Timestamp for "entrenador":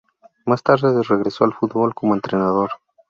2.15-2.71